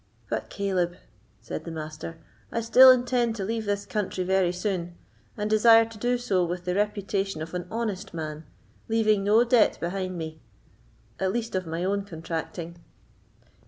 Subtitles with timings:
[0.31, 0.95] "But, Caleb,"
[1.41, 2.17] said the Master,
[2.51, 4.95] "I still intend to leave this country very soon,
[5.37, 8.43] and desire to do so with the reputation of an honest man,
[8.87, 10.41] leaving no debt behind me,
[11.19, 12.77] at least of my own contracting."